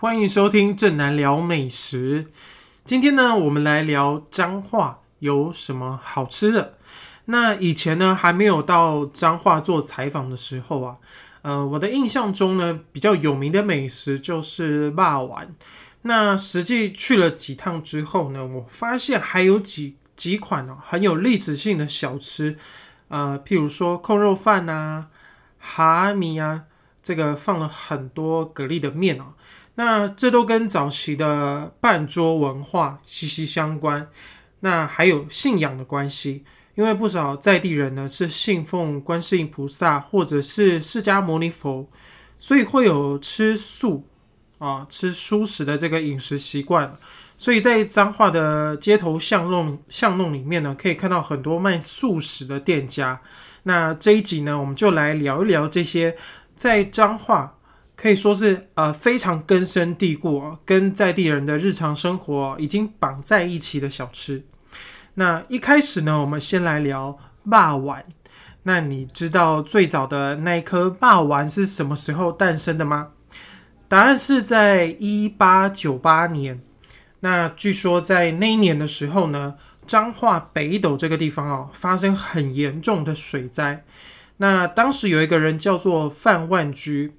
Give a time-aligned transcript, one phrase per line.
[0.00, 2.28] 欢迎收听正南聊美食。
[2.86, 6.78] 今天呢，我们来聊彰化有什么好吃的。
[7.26, 10.96] 那以前呢，还没有到彰化做采访的时候啊，
[11.42, 15.50] 呃，我的印象中呢，比较有名的美食就是霸丸。
[16.00, 22.56] 那实际去了几趟之后呢，我发现还有几几款哦很有历史性的小吃，
[23.08, 25.08] 呃，譬如说控肉饭啊、
[25.58, 26.62] 哈米啊，
[27.02, 29.34] 这个放了很多蛤蜊的面啊。
[29.82, 34.06] 那这都跟早期的半桌文化息息相关，
[34.60, 36.44] 那还有信仰的关系，
[36.74, 41.88] 因为不少在地人呢是信奉观世音菩萨或者是释迦牟尼佛，
[42.38, 44.06] 所以会有吃素
[44.58, 46.94] 啊、吃素食的这个饮食习惯。
[47.38, 53.18] 所以在彰化的街头巷弄巷弄里面呢，可以看到很多卖素食的店家。
[53.62, 56.14] 那这一集呢，我们就来聊一聊这些
[56.54, 57.56] 在彰化。
[58.00, 64.42] 可以说是呃非常根深蒂固哦，跟在地人的日常生活已经绑在一起的小吃。
[65.12, 67.18] 那一开始呢，我们先来聊
[67.50, 68.02] 霸丸。
[68.62, 73.08] 那你知道最早的那一颗霸丸是什么时候诞生的吗？
[73.86, 76.62] 答案是在一八九八年。
[77.20, 79.56] 那据说在那一年的时候呢，
[79.86, 83.84] 彰化北斗这个地方哦，发生很严重的水灾。
[84.38, 87.12] 那当时有一个人叫做范万居。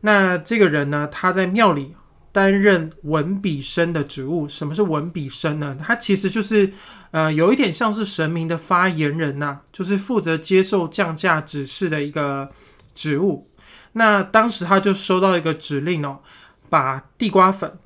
[0.00, 1.96] 那这个人呢，他在庙里
[2.30, 4.46] 担任文笔生的职务。
[4.46, 5.76] 什么是文笔生呢？
[5.82, 6.70] 他其实就是
[7.10, 12.50] 呃，有一点像是神明的发言人呐，就是负责接受降价指示的一个
[12.94, 13.50] 职务。
[13.92, 16.20] 那当时他就收到一个指令哦，
[16.68, 17.78] 把地瓜粉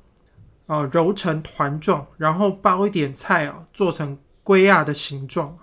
[0.67, 5.55] 哦揉成团状，然后包一点菜哦，做成龟亚的形状，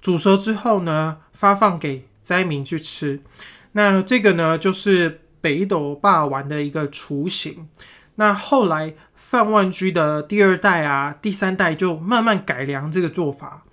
[0.00, 3.22] 煮熟之后呢，发放给灾民去吃。
[3.72, 5.22] 那这个呢，就是。
[5.40, 7.68] 北斗霸王的一个雏形，
[8.16, 13.64] 那后来范万居的第二代啊、第三代就慢慢改良这个做法。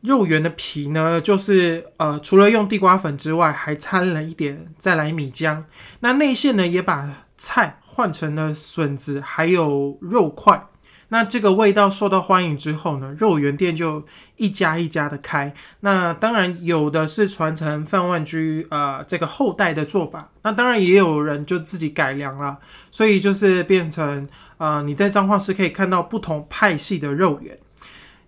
[0.00, 5.62] 肉圆的皮呢，就是呃，除了用地瓜粉之外，还掺了一点再来米浆。
[6.00, 10.66] 那内馅呢，也把菜换成了笋子，还有肉块。
[11.12, 14.02] 那这个味道受到欢迎之后呢，肉圆店就
[14.38, 15.52] 一家一家的开。
[15.80, 22.58] 那当然有的是传承范万居呃这个后代的做法，那当然也有人就自己改良了，
[22.90, 27.58] 所以就是变成呃你在彰化市可以看到不同派系的肉圆，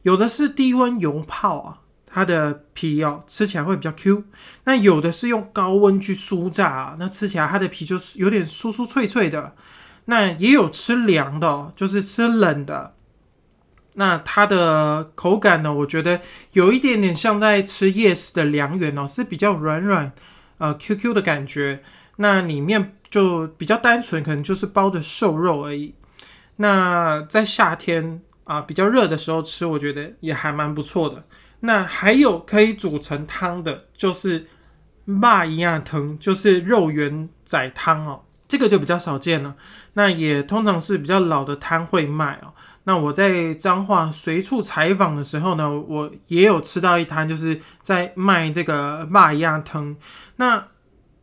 [0.03, 4.25] 有的是低温油泡啊，它的皮哦吃起来会比较 Q，
[4.65, 9.55] 那有的是用高温去酥炸啊，那吃起来它的皮就是有点酥酥脆脆的。
[10.07, 12.95] 那也有吃凉的，就是吃冷的。
[13.97, 15.73] 那它的口感呢？
[15.73, 16.21] 我觉得
[16.53, 20.13] 有一点点像在吃夜市的凉圆哦，是比较软软
[20.59, 21.83] 呃 Q Q 的感觉。
[22.17, 25.95] 那里面就比较单纯，可能就是包着瘦肉而已。
[26.57, 31.25] 那在夏天啊比较热的时候吃，我觉得也还蛮不错的。
[31.61, 34.49] 那还有可以煮成汤的，就是
[35.05, 38.23] 骂一样汤，就是肉圆仔汤哦。
[38.55, 39.57] 这个就比较少见了，
[39.95, 42.55] 那也通常是比较老的摊会卖哦。
[42.85, 49.97] 那我在彰化随处采访的时候呢，我也有吃到一摊，就是在卖这个蚂鸭汤。
[50.37, 50.69] 那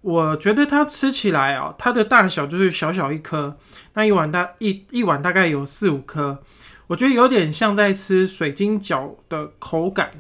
[0.02, 3.56] 我觉得它吃起来哦，它的大小就是小小一颗，
[3.94, 6.44] 那一碗大一一碗大概有四五颗，
[6.88, 10.12] 我觉得有点像在吃水晶饺的口感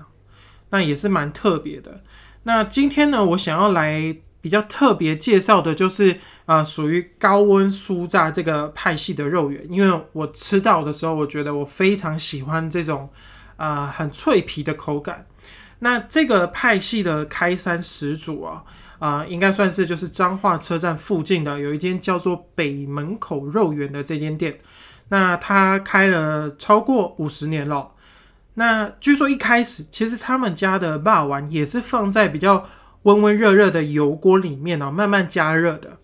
[0.69, 2.01] 那也是蛮特别的。
[2.43, 4.15] 那今天呢，我想要来。
[4.41, 13.07] 比较特别介绍的就是，呃，属于高温酥炸这个派系的肉圆，因为我吃到的时候，我觉得我非常喜欢这种，
[13.57, 15.27] 呃，很脆皮的口感。
[15.77, 18.63] 那这个派系的开山始祖啊，
[18.97, 24.57] 啊，应该算是就是彰化车站附近的有一间叫做北门口肉圆的这间店，
[25.09, 27.91] 那它开了超过五十年了。
[28.55, 32.65] 那据说一开始其实他们家的霸丸也是放在比较。
[33.03, 35.97] 温温热热的油锅里面呢，慢慢加热的。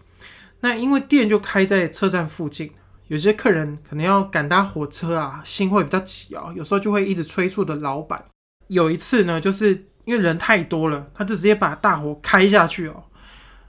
[0.61, 2.71] 那因为店就开在车站附近，
[3.07, 8.23] 有些客人可能要赶搭火车啊，心会比较急啊，有时候就会一直催促的老板。
[8.67, 13.03] 有一次呢，就是因为人太多了，他就直接把大火开下去哦，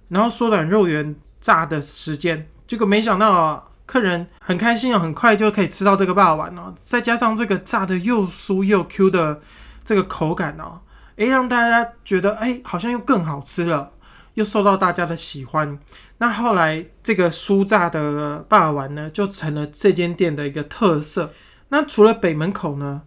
[0.09, 2.49] 然后缩短肉圆炸的时间。
[2.67, 9.43] 结果没想到啊，客人很开心啊，很快就可以吃到这个霸丸哦，再加上这个炸的又酥又 Q 的
[9.85, 10.81] 这个口感哦。
[11.19, 13.93] 诶，让大家觉得诶，好像又更好吃了，
[14.35, 15.79] 又受到大家的喜欢。
[16.19, 21.33] 那后来这个酥炸的霸王呢，就成了这间店的一个特色。
[21.69, 23.03] 那除了北门口呢，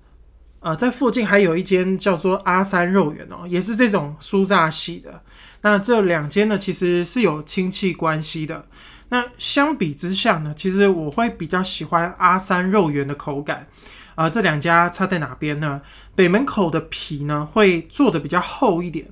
[0.59, 5.23] 呃，在附近还有一间叫做阿三肉圆哦，也是这种酥炸系的。
[5.61, 8.65] 那这两间呢，其实是有亲戚关系的。
[9.09, 13.67] 那相比之下呢，其实我会比较喜欢阿三肉圆的口感。
[14.15, 15.81] 啊，这两家差在哪边呢？
[16.15, 19.07] 北门口的皮呢会做的比较厚一点，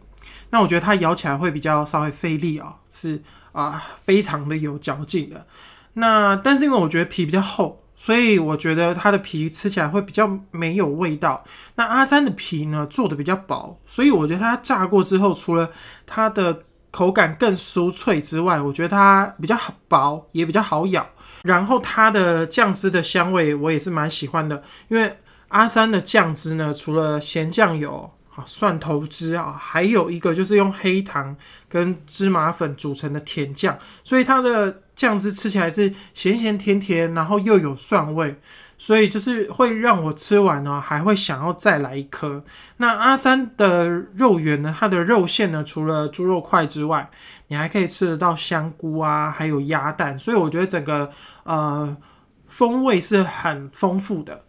[0.50, 5.46] 那我觉得它咬起来会比较稍微费力啊，是啊，非常的有嚼劲的。
[5.94, 7.82] 那但是因为我觉得皮比较厚。
[8.02, 11.44] 所以我觉得它的皮吃起来会比较没有味道。
[11.76, 15.70] 那阿三的皮呢做的比较薄，所以我觉得它炸过之后，除了
[16.08, 19.60] 它的口感更酥脆之外，我觉得它比较
[19.90, 21.06] 薄，也比较好咬。
[21.44, 25.18] 然后它的酱汁的香味我也是蛮喜欢的，因为
[25.50, 28.44] 阿三的酱汁呢，除了咸酱油啊。
[28.46, 31.36] 蒜头汁啊，还有一个就是用黑糖
[31.68, 38.36] 跟芝麻粉组成的甜酱，所以它的酱汁吃起来是咸咸甜甜，然后又有蒜味，
[38.78, 42.44] 所以就是会让我吃完呢，还会想要再来一颗。
[42.76, 43.88] 那阿三的
[44.18, 47.10] 肉圆呢，它的肉馅呢，除了猪肉块之外，
[47.48, 51.10] 你还可以吃得到香菇啊，还有鸭蛋，所以我觉得整个
[51.44, 51.96] 呃
[52.50, 54.44] 风味是很丰富的。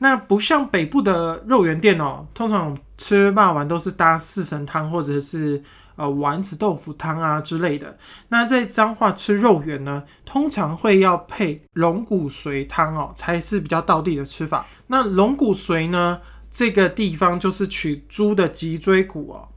[0.00, 5.62] 那不像北部的肉圆店哦，通常吃霸丸都是搭四神汤或者是
[5.96, 7.98] 呃丸子豆腐汤啊之类的。
[8.28, 14.64] 那在彰化吃肉圆呢，通常会要配龙骨髓汤哦，才是比较道地的吃法。
[14.86, 16.20] 那龙骨髓呢，
[16.50, 19.48] 这个地方就是取猪的脊椎骨哦，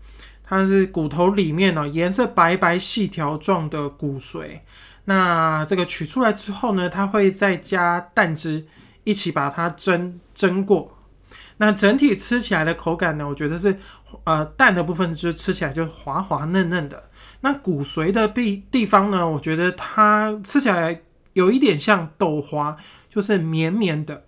[0.43, 4.59] 它是骨头里面呢颜色白白细条状的骨髓。
[5.05, 8.65] 那这个取出来之后呢，它会再加蛋汁。
[9.05, 10.98] 一起把它蒸蒸过，
[11.61, 13.27] 那整体吃起来的口感呢？
[13.27, 13.77] 我觉得是，
[14.23, 17.03] 呃，蛋的部分就吃起来就滑滑嫩嫩的。
[17.41, 19.29] 那骨髓的地地方呢？
[19.29, 21.01] 我觉得它吃起来
[21.33, 22.77] 有一点像豆花，
[23.09, 24.23] 就是绵绵的。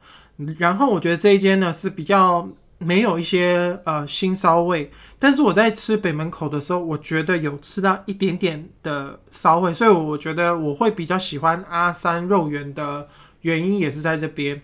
[0.57, 13.07] 然后我觉得这一间呢是比较没有一些呃腥骚味，但是我在吃北门口的时候，我觉得有吃到一点点的骚味，所以我觉得我会比较喜欢阿三肉圆的。
[13.41, 14.61] 原因也是在这边。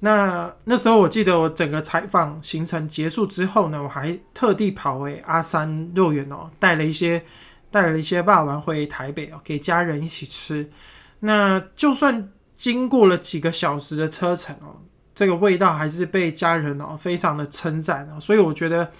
[0.00, 7.24] 那那时候我记得我整个采访行程结束之后呢，我还特地跑回阿三肉圆哦，带了一些
[7.70, 10.68] 带了一些霸王回台北哦，给家人一起吃。
[11.20, 14.76] 那就算经过了几个小时的车程哦，
[15.14, 18.20] 这个味道还是被家人哦非常的称赞哦。
[18.20, 18.90] 所以我觉得，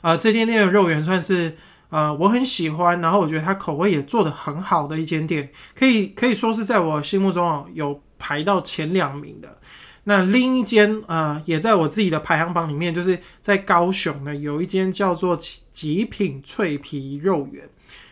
[0.00, 1.54] 呃，这间店的肉圆算是
[1.90, 8.00] 呃我很喜欢，然后我觉得它口味也做的很好的一间店，可以可以说是在我心目中哦有。
[8.16, 9.58] 排到前两名的，
[10.04, 15.38] 那另一间呃，也在我自己的排行榜里面，就是在高雄呢，有一间叫做
[15.72, 17.68] 极品脆皮肉圆。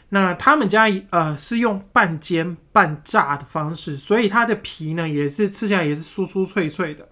[0.08, 7.08] 那他们家呃是用半煎半炸的方式，所以它的皮呢也是吃起来也是酥酥脆脆的。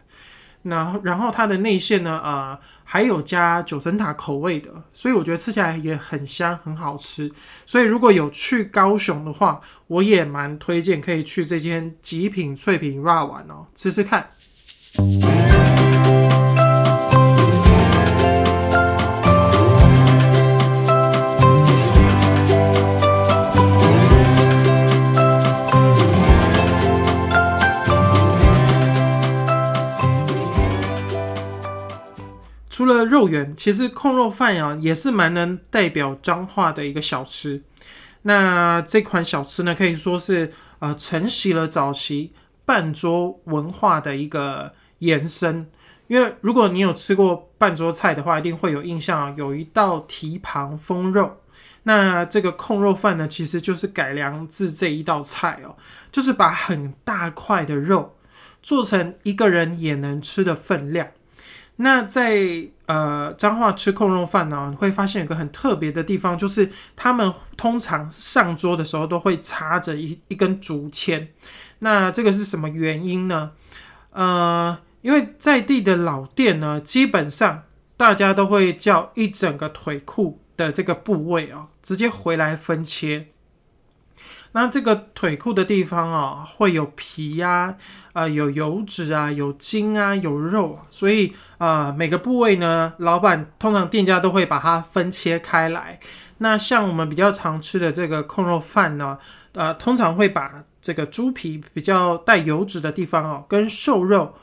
[0.62, 7.32] 那然后它的内馅呢，呃，还有加九层塔口味的，所以我觉得吃起来也很香，很好吃。
[7.64, 14.28] 所以如果有去高雄的话，我也蛮推荐可以去这间极品脆皮辣丸哦，吃吃看。
[14.92, 15.04] 除
[32.84, 37.62] 了肉圆，其实控肉饭呀也是蛮能代表彰化的一个小吃。
[38.22, 42.32] 那这款小吃呢，可以说是呃承袭了早期
[42.64, 45.70] 半桌文化的一个延伸。
[46.06, 51.36] 因为如果你有吃过半桌菜的话，一定会有印象啊，有一道蹄膀风肉。
[51.84, 55.76] 那这个控肉饭呢，其实就是改良自这一道菜哦，
[56.10, 58.16] 就是把很大块的肉
[58.62, 61.08] 做成一个人也能吃的分量。
[61.76, 71.28] 那在呃彰化吃控肉饭呢，你会发现有个很特别的地方，就是他们通常上桌的时候都会插着一一根竹签。
[71.78, 73.52] 那这个是什么原因呢？
[74.12, 77.62] 呃，因为在地的老店呢，基本上
[77.96, 83.26] 大家都会叫一整个腿裤的这个部位啊，直接回来分切。
[84.52, 87.76] 那这个腿裤的地方啊，会有皮呀，
[88.14, 96.00] 呃，有油脂啊，有筋啊，有肉，所以呃，每个部位呢，老板通常店家都会把它分切开来。
[96.38, 99.16] 那像我们比较常吃的这个控肉饭呢，
[99.52, 104.34] 呃，通常会把这个猪皮比较带油脂的地方哦，跟瘦肉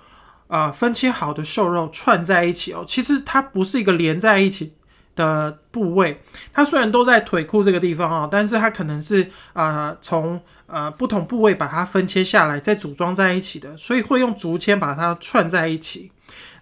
[0.47, 4.73] 啊分切好的瘦肉串在一起哦，其实它不是一个连在一起。
[5.17, 6.21] 的部位，
[6.53, 16.11] 它虽然都在腿裤这个地方啊，但是它可能是啊从呃不同部位把它分切下来，再组装在一起的，所以会用竹签把它串在一起。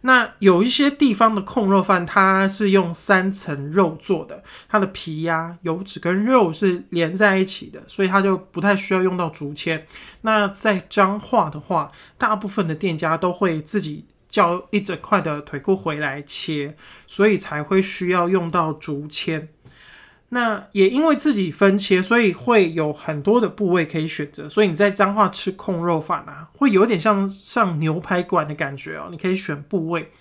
[0.05, 9.83] 那有一些地方的控肉饭，它是用三层肉做的，它的皮呀、油脂跟肉是连在一起的，所以它就不太需要用到竹签。
[10.21, 16.75] 那在彰化的话，大部分的店家都会自己叫一整块的腿骨回来切，
[17.07, 19.49] 所以才会需要用到竹签。
[20.35, 24.49] 那也因为自己分切，所以会有很多的部位可以选择。
[24.49, 29.07] 所以你在彰化吃控肉饭啊，会有点像上牛排馆的感觉哦。
[29.09, 30.11] 你可以选部位，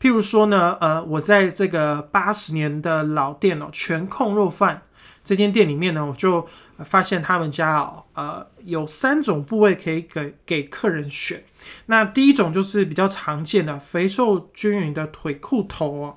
[0.00, 4.80] 譬如说呢，呃，我在这个八十年的老店哦，全控肉饭
[5.22, 6.48] 这间店里面呢，我就
[6.78, 11.44] 发现他们家哦，呃，有三种部位可以给给客人选。
[11.84, 16.16] 那第一种就是比较常见的肥瘦均匀的腿裤头哦。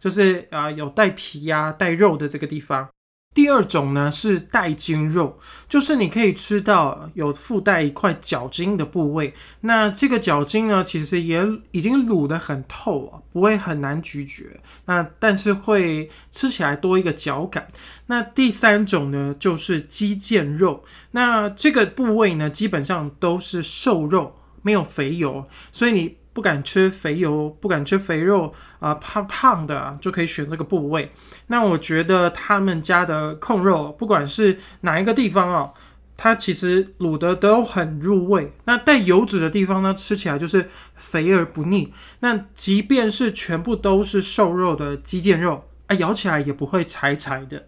[0.00, 2.88] 就是啊，有带皮呀、带肉的这个地方。
[3.32, 5.38] 第二种呢是带筋肉，
[5.68, 9.32] 就是你可以吃到有附带一块脚筋的部位。
[9.60, 14.44] 那这个脚筋呢，其实也已经卤得很透啊，不会很难咀嚼。
[14.86, 17.68] 那但是会吃起来多一个嚼感。
[18.06, 26.19] 那第三种呢就是肌腱肉，那这个部位呢基本上都是瘦肉，没有肥油，所以你。
[26.32, 31.10] 不敢吃肥油，不敢吃肥肉啊，怕胖的啊就可以选这个部位。
[31.48, 35.74] 那我觉得他们家的控肉，不管是哪一个地方哦，
[36.16, 38.52] 它其实卤的都很入味。
[38.64, 41.92] 那带油脂的地方呢，吃起来就是肥而不腻。
[42.20, 47.66] 那即便是全部都是瘦肉的肌腱肉啊，咬起来也不会柴柴的。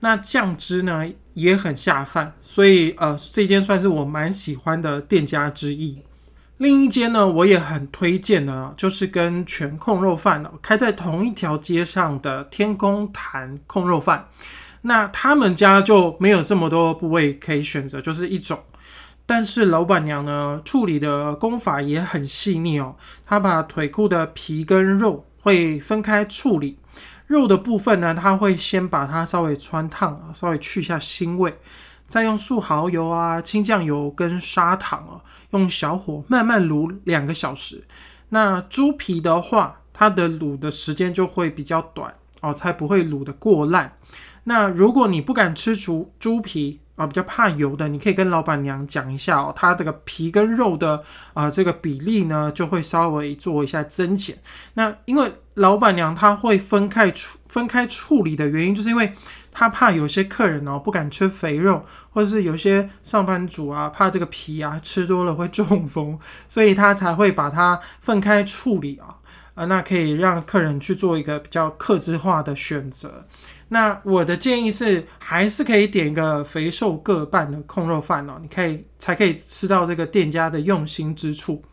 [0.00, 5.98] 那酱汁呢也很下饭，所以呃，这间算是我蛮喜欢的店家之一。
[6.64, 14.26] 另一间呢，我也很推荐呢，就是跟全控肉饭开在同一条街上的天宫坛控肉饭。
[14.80, 18.58] 那他们家就没有这么多部位可以选择，就是一种。
[19.26, 22.96] 但是老板娘呢，处理的功法也很细腻哦。
[23.26, 26.78] 她把腿裤的皮跟肉会分开处理，
[27.26, 31.54] 肉的部分呢，她会先把它稍微穿烫啊，稍微去一下腥味。
[32.06, 35.20] 再用素蚝油啊、青酱油跟砂糖啊，
[35.58, 37.84] 用小火慢慢卤两个小时。
[38.30, 43.96] 那猪皮的话，它的卤的时间就会比较短哦，才不会卤的过烂。
[44.44, 54.36] 那如果你不敢吃猪猪皮啊，比较怕油的，你可以跟老板娘讲一下哦，它这个皮跟肉的啊这个比例呢，就会稍微做一下增减。
[54.74, 59.12] 那因为老板娘她会分开处分开处理的原因，就是因为。
[59.54, 66.18] 他怕有些客人哦不敢吃肥肉，或者是有些上班族啊怕这个皮啊吃多了会中风，
[66.48, 69.14] 所以他才会把它分开处理啊，
[69.54, 73.24] 呃，那可以让客人去做一个比较克制化的选择。
[73.68, 81.64] 那我的建议是，还是可以点一个肥瘦各半的控肉饭哦，你可以才可以吃到这个店家的用心之处。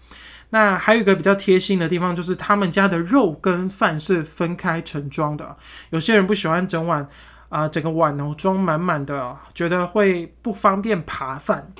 [0.54, 5.56] 那还有一个比较贴心的地方，就是他们家的肉跟饭是分开盛装的，
[5.92, 7.08] 有些人不喜欢整碗。
[7.52, 11.72] 啊，整个碗哦装满满的，觉得会不方便扒饭。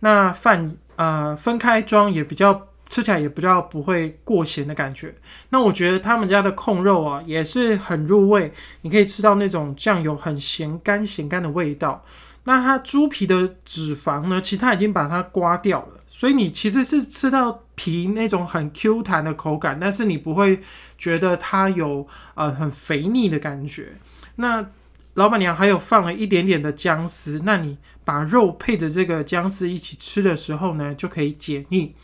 [0.00, 5.14] 那饭呃分开装也比较吃起来也比较不会过咸的感觉。
[5.50, 8.52] 那我觉得他们家的控肉啊也是很入味，
[8.82, 12.04] 你可以吃到那种酱油很咸干咸干的味道。
[12.46, 20.60] 那它猪皮的脂肪呢，其实它已经把它刮掉了，所以你其实是吃到皮那种很 Q 弹的口感，但是你不会
[20.98, 23.94] 觉得它有呃很肥腻的感觉。
[24.36, 24.66] 那
[25.14, 31.94] 老板娘还有放了一点点的姜丝，那你把肉配着这个姜丝一起吃的时候呢，就可以解腻。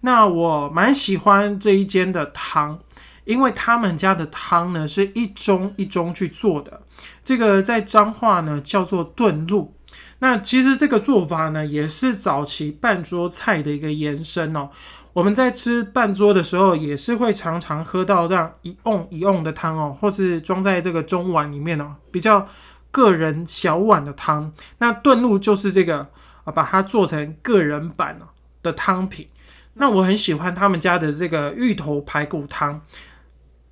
[0.00, 2.78] 那我蛮喜欢这一间的汤，
[3.24, 6.82] 因为他们家的汤呢是一盅一盅去做的，
[7.24, 9.74] 这个在彰化呢叫做炖露。
[10.20, 14.70] 那其实这个做法呢也是早期半桌菜的一个延伸哦。
[15.12, 22.48] 我们在吃半桌的时候，也是会常常喝到这样一瓮一瓮的汤哦，或是装在这个中碗里面哦，比较
[22.90, 24.50] 个人小碗的汤。
[24.78, 26.08] 那炖露就是这个
[26.44, 28.18] 啊，把它做成个人版
[28.62, 29.26] 的汤品。
[29.74, 32.80] 那我很喜欢他们家的这个芋头排骨汤。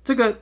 [0.03, 0.39] 这个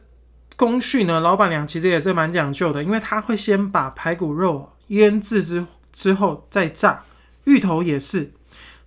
[0.58, 7.04] 工序呢，老板娘其实也是蛮讲究的，因为她会先把排骨肉腌制之之后再炸，
[7.46, 8.34] 芋头也是。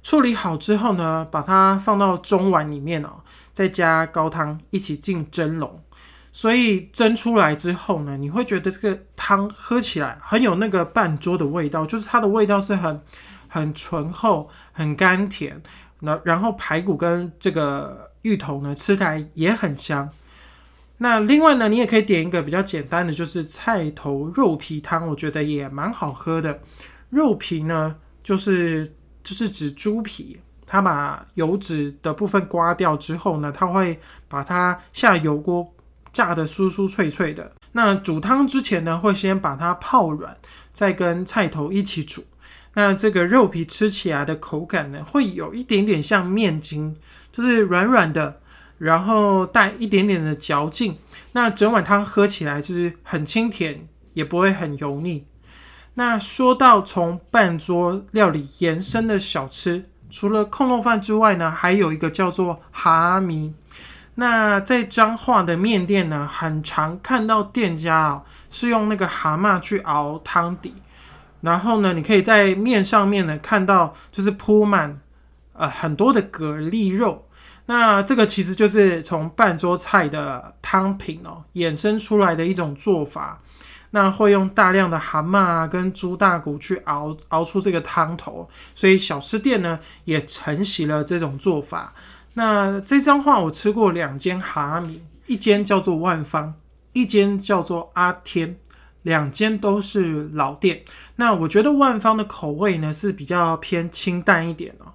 [0.02, 3.21] 处理好之后呢，把它放到中碗里面哦，
[3.52, 5.80] 再加高汤一起进蒸笼。
[6.32, 13.00] 所以蒸出来之后呢，你会觉得这个汤喝起来很有那个半桌的味道，就是它的味道是很
[13.49, 15.62] 很醇厚、很甘甜。
[16.00, 20.09] 那然后排骨跟这个芋头呢，吃起来也很香。
[20.99, 26.61] 那另外呢，你也可以点一个比较简单的，就是菜头肉皮汤，我觉得也蛮好喝的。
[27.11, 28.94] 肉皮呢，就是。
[29.23, 33.99] 就是指猪皮，它把油脂的部分刮掉之后呢，它会
[34.29, 35.73] 把它下油锅
[36.12, 37.52] 炸的酥酥脆脆的。
[37.73, 40.37] 那煮汤之前呢，会先把它泡软，
[40.73, 42.23] 再跟菜头一起煮。
[42.75, 46.97] 那这个肉皮吃起来的口感呢，会有一点点像面筋，
[47.31, 48.41] 就是软软的，
[48.79, 50.97] 然后带一点点的嚼劲。
[51.33, 55.26] 那整碗汤喝起来就是很清甜，也不会很油腻。
[55.94, 63.52] 那说到从半桌料理延伸的小吃，除了空肉饭之外呢，还有一个叫做哈米。
[64.14, 70.75] 那在彰化的面店呢，很常看到店家啊是用那个蛤蟆去熬汤底，
[71.40, 74.99] 然后呢，你可以在面上面呢看到就是铺满
[75.52, 77.26] 呃很多的蛤蜊肉。
[77.66, 83.40] 那这个其实就是从半桌菜的汤品哦衍生出来的一种做法。
[83.94, 91.92] 那会用大量的蛤蟆啊跟猪大骨去熬熬出这个汤头，所以小吃店呢也承袭了这种做法。
[92.34, 96.54] 那这张画我吃过两间蛤米，一间叫做万方，
[96.94, 98.58] 一间叫做阿天，
[99.02, 100.82] 两间都是老店。
[101.16, 104.91] 那我觉得万方的口味呢是比较偏清淡一点哦。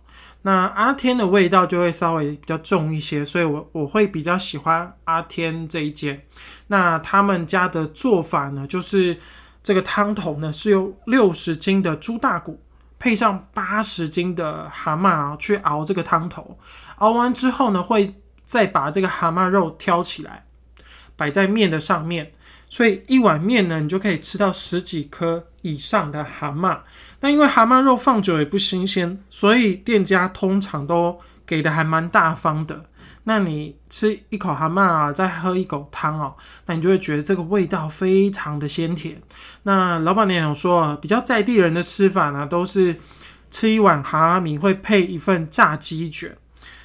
[0.48, 6.26] 那阿天的味道就会稍微比较重一些，所以我我会比较喜欢阿天这一间。
[6.68, 9.18] 那他们家的做法呢，就是
[9.62, 12.64] 这个汤头呢是用六十斤的猪大骨
[12.98, 16.58] 配上八十斤的蛤蟆去熬这个汤头，
[17.00, 20.46] 熬完之后呢，会再把这个蛤蟆肉挑起来
[21.18, 22.32] 摆在面的上面，
[22.70, 26.80] 所以一碗面呢，你就可以吃到十几颗以上的蛤蟆。
[27.22, 32.86] 那因为蛤蟆肉放久也不新鲜，所以店家通常都给的还蛮大方的。
[33.24, 39.22] 那你吃一口蛤蟆啊，再喝一口汤哦，那你就会觉得这个味道非常的鲜甜。
[39.64, 42.96] 那老板娘有说，比较在地人的吃法呢，都是
[43.52, 46.38] 吃一碗蛤蟆米会配一份炸鸡卷。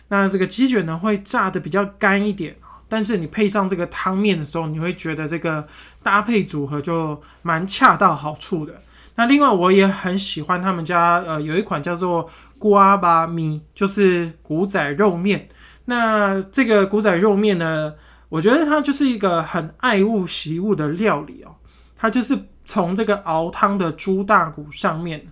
[0.09, 2.57] 那这个鸡卷呢，会炸的比较干一点，
[2.93, 5.67] 但是你配上这个汤面的时候，你会觉得这个
[6.03, 8.83] 搭配组合就蛮恰到好处的。
[9.15, 15.49] 那另外我也很喜欢他们家，呃，有一款叫做瓜巴米，就是古仔肉面。
[15.87, 17.95] 那这个古仔肉面呢，
[18.29, 21.57] 我觉得它就是一个很爱物惜物的料理哦。
[21.97, 25.27] 它就是从这个熬汤的猪大骨上面，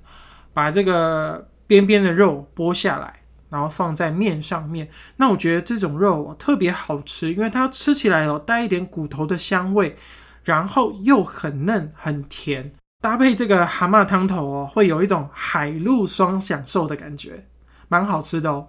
[0.54, 3.19] 把这个边边的肉剥下来，
[3.50, 4.88] 然后放在面上面。
[5.16, 9.96] 那我觉得这种肉特别好吃，因为它吃起来有带一点骨头的香味，
[10.42, 12.72] 然后又很嫩很甜。
[13.02, 17.46] 搭配这个蛤蟆汤头哦，会有一种海陆双享受的感觉，
[17.88, 18.68] 蛮好吃的哦。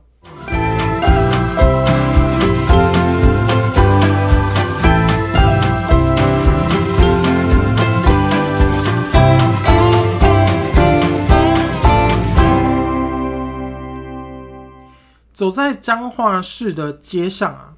[15.42, 17.74] 走在彰化市的街上啊，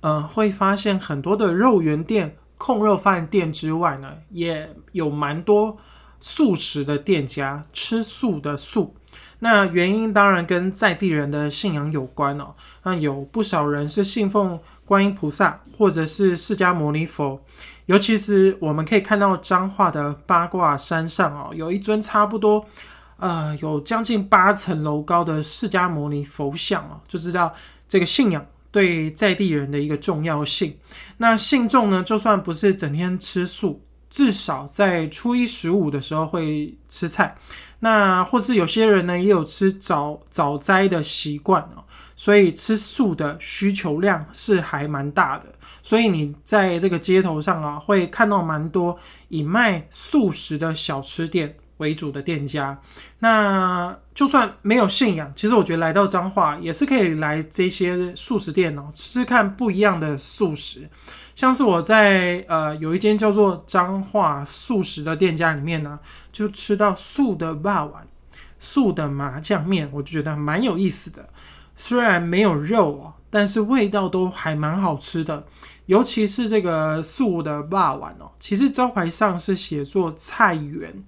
[0.00, 5.76] 嗯，会发现很多的肉圆店、控肉饭店之外呢，也有蛮多。
[6.18, 8.96] 素食的店家吃素的素，
[9.38, 12.54] 那原因当然跟在地人的信仰有关哦。
[12.82, 17.38] 那有不少人是信奉观音菩萨或者是释迦牟尼佛，
[17.86, 22.64] 尤其是我们可以看到彰化的八卦山上哦，有一尊差不多
[23.16, 27.52] 呃有将近八层楼高的释迦牟尼佛像哦，就知道
[27.88, 30.76] 这个信仰对在地人的一个重要性。
[31.18, 33.80] 那信众呢，就算不是整天吃素。
[34.10, 37.34] 至少在初一十五的时候会吃菜，
[37.80, 41.82] 那或是有些人呢也有吃早早斋的习惯哦，
[42.14, 45.48] 所以吃素的需求量是还蛮大的，
[45.82, 48.96] 所以你在这个街头上啊会看到蛮多
[49.30, 52.78] 以卖素食的小吃店为主的店家。
[53.18, 60.88] 那就算没有信仰，其实我觉得来到彰化也是可以来这些素食店哦，吃吃看不一样的素食。
[61.34, 65.98] 像是我在呃有一间叫做彰化素食的店家里面呢，
[66.30, 68.06] 就吃到素的霸碗、
[68.58, 71.28] 素的麻酱面，我就觉得蛮有意思的。
[71.74, 75.44] 虽然没有肉哦，但是味道都还蛮好吃的。
[75.86, 81.04] 尤其是这个素的霸碗哦，其实招牌上是写作菜园，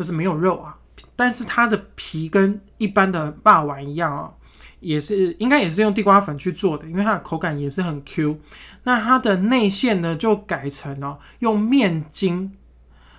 [0.00, 0.74] 就是没有肉啊，
[1.14, 4.32] 但是它的皮跟一般的霸丸一样啊。
[4.80, 8.40] 也是应该也是用地瓜粉去做的，因为它的口感也是很 Q。
[8.84, 12.50] 那它的内馅呢，就改成哦用面筋，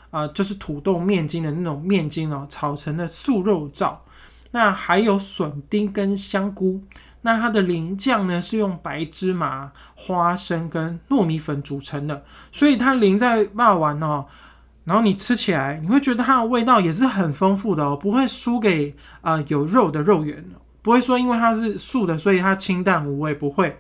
[0.10, 3.96] 啊就是土豆面筋的那种面筋哦，炒成了素肉燥。
[4.50, 6.82] 那还有笋丁跟香菇。
[7.22, 14.26] 那它的淋酱呢是用白芝麻、花生跟糯米粉组成的，所以它淋在霸丸哦，
[14.84, 20.44] 然后你吃起来，你会觉得它的味道也是很丰富的哦，不会输给啊有肉的肉圆。
[20.82, 23.78] 不会说因为它是素的，所以它清淡无味，不会。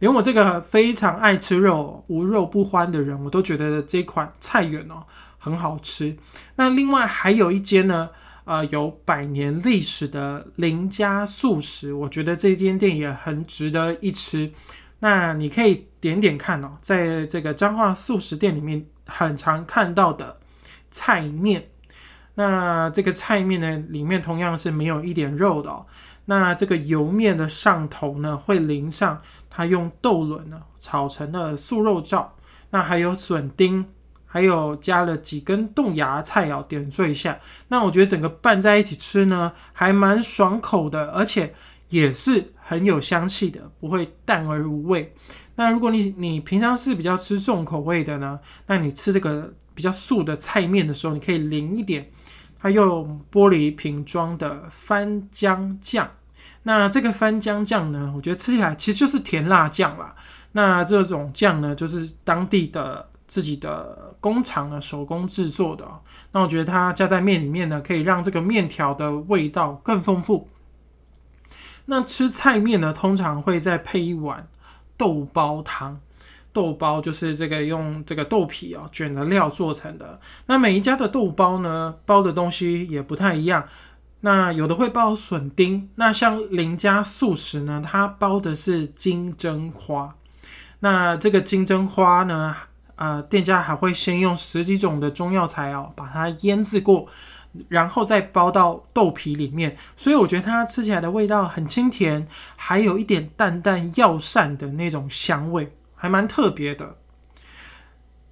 [0.00, 5.02] 连我这个非常爱吃肉、无肉不欢的人，我都觉得这款菜园哦
[5.38, 6.14] 很好吃。
[6.56, 8.10] 那另外还有一间呢，
[8.44, 14.52] 呃，有百年历史的林家素食，我觉得这间店也很值得一吃。
[14.98, 20.36] 那你可以点点看哦，在这个彰化素食店里面很常看到的
[20.92, 21.70] 菜面，
[22.34, 25.84] 那这个菜面呢，里面同样是没有一点肉的哦。
[26.26, 32.26] 那这个油面的上头呢，会淋上它用豆轮呢炒成的素肉燥，
[32.70, 33.84] 那还有笋丁，
[34.24, 37.40] 还有加了几根冻芽菜哦，点缀一下。
[37.66, 41.52] 那我觉得整个拌在一起吃呢，还蛮爽口的，而且
[41.88, 45.12] 也是很有香气的，不会淡而无味。
[45.56, 52.08] 那如果你你平常是比较吃重口味的呢，那你吃这个比较素的菜面的时候，你可以淋一点。
[52.58, 56.08] 它用玻璃瓶装的番姜酱，
[56.62, 60.14] 那这个番姜酱呢，我觉得吃起来其实就是甜辣酱啦。
[60.52, 65.84] 那这种酱呢，就是当地的自己的工厂的手工制作的。
[66.30, 70.48] 那我觉得它加在面里面呢，可以让这个面条的味道更丰富。
[71.86, 74.46] 那吃菜面呢，通常会再配一碗
[74.96, 76.00] 豆包汤。
[76.52, 80.20] 豆包就是这个用这个豆皮哦卷的料做成的。
[80.46, 83.66] 那每一家的豆包呢，包的东西也不太一样。
[84.20, 90.14] 那有的会包笋丁，那像林家素食呢，它包的是金针花。
[90.78, 92.54] 那这个金针花呢，
[92.94, 97.06] 呃，店家还会先用十几种的中药材哦，把它腌制过，
[97.68, 99.76] 然后再包到豆皮里面。
[99.96, 105.72] 所以我觉得它吃起来的味道很清甜，还有一点淡淡药膳的那种香味。
[106.02, 106.96] 还蛮特别的。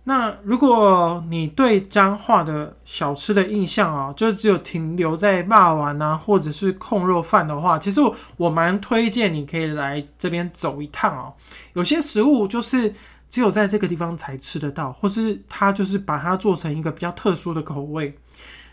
[0.02, 11.32] 那如果你对彰化的小吃的印象啊，就只有停留在霸丸啊，或者是控肉饭的话，其实我我蛮推荐你可以来这边走一趟哦。
[11.74, 12.92] 有些食物就是
[13.28, 18.18] 只有在这个地方才吃得到，或是它就是把它做成一个比较特殊的口味。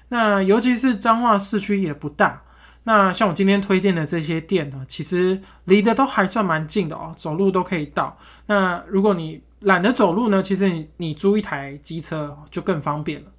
[0.10, 2.42] 那尤其是彰化市区也不大。
[2.88, 8.18] 那像我今天推荐的这些店呢，其实离得都还算蛮近的哦，走路都可以到。
[8.46, 13.32] 那如果你懒得走路呢，其实你你租一台机车就更方便了。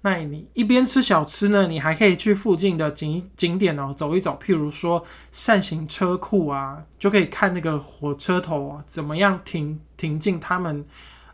[0.00, 10.84] 那你一边吃小吃呢，你还可以去附近的景景点哦走一走，譬如说扇形车库啊，就可以看那个火车头啊怎么样停停进他们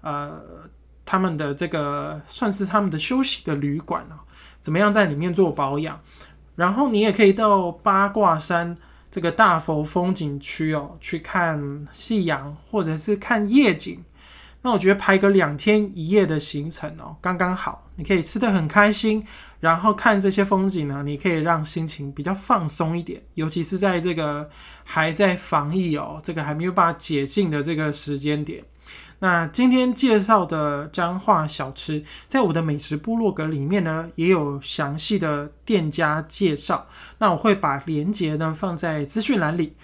[0.02, 0.42] 呃
[1.06, 4.20] 他们的这个算是他们的休息的旅馆啊，
[4.60, 5.98] 怎么样在里面做保养。
[6.56, 8.76] 然后你也可以到八卦山
[9.10, 14.02] 这个大佛风景区哦，去看夕阳或者是看夜景。
[14.62, 17.84] 那我觉得排个两天一夜的行程哦，刚刚好。
[17.98, 19.24] 你可以吃的很开心，
[19.60, 23.22] 然后看这些风景呢，你可以让心情比较放松一点。
[23.34, 24.50] 尤其是在这个
[24.84, 28.62] 还在防疫哦，这个还没有办法解禁的这个时间点。
[29.18, 36.86] 那今天介绍的彰化小吃，在我的美食部落格里面呢，也有详细的店家介绍。
[37.18, 39.74] 那我会把链接呢放在资讯栏里。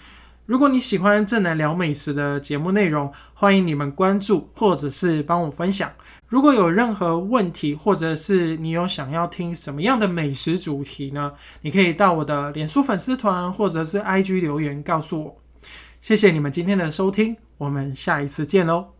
[0.45, 5.89] 如果你喜欢正南聊美食的节目内容，欢迎你们关注或者是帮我分享。
[6.27, 11.31] 如果有任何问题，或者是你有想要听什么样的美食主题呢？
[11.61, 15.37] 你可以到我的脸书粉丝团或者是 IG 留言告诉我。
[16.01, 18.92] 谢谢你们今天的收听，我们下一次见喽。